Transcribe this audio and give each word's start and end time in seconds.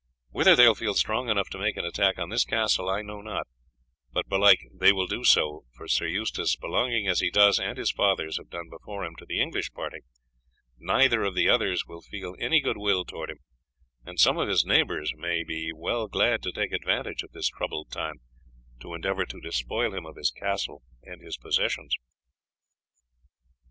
Whether 0.31 0.55
they 0.55 0.67
will 0.67 0.73
feel 0.73 0.95
strong 0.95 1.29
enough 1.29 1.47
to 1.51 1.59
make 1.59 1.77
an 1.77 1.85
attack 1.85 2.17
on 2.17 2.29
this 2.29 2.43
castle 2.43 2.89
I 2.89 3.03
know 3.03 3.21
not, 3.21 3.45
but 4.11 4.27
belike 4.27 4.61
they 4.73 4.91
will 4.91 5.05
do 5.05 5.23
so, 5.23 5.65
for 5.75 5.87
Sir 5.87 6.07
Eustace, 6.07 6.55
belonging 6.55 7.05
as 7.05 7.19
he 7.19 7.29
does, 7.29 7.59
and 7.59 7.77
as 7.77 7.89
his 7.89 7.91
fathers 7.91 8.37
have 8.37 8.49
done 8.49 8.67
before 8.67 9.05
him, 9.05 9.13
to 9.19 9.27
the 9.27 9.39
English 9.39 9.69
party, 9.73 9.99
neither 10.79 11.23
of 11.23 11.35
the 11.35 11.47
others 11.49 11.85
will 11.85 12.01
feel 12.01 12.35
any 12.39 12.61
good 12.61 12.77
will 12.77 13.05
towards 13.05 13.33
him, 13.33 13.37
and 14.03 14.19
some 14.19 14.39
of 14.39 14.47
his 14.49 14.65
neighbours 14.65 15.13
may 15.15 15.43
well 15.71 16.07
be 16.07 16.11
glad 16.11 16.41
to 16.41 16.51
take 16.51 16.71
advantage 16.73 17.21
of 17.21 17.31
this 17.33 17.49
troubled 17.49 17.91
time 17.91 18.21
to 18.79 18.95
endeavour 18.95 19.27
to 19.27 19.39
despoil 19.39 19.93
him 19.93 20.07
of 20.07 20.15
his 20.15 20.31
castle 20.31 20.81
and 21.03 21.21
possessions." 21.43 21.95